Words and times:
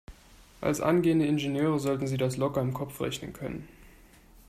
Als 0.61 0.81
angehende 0.81 1.27
Ingenieure 1.27 1.79
sollten 1.79 2.07
Sie 2.07 2.17
das 2.17 2.35
locker 2.37 2.59
im 2.59 2.73
Kopf 2.73 2.99
rechnen 3.01 3.33
können. 3.33 3.67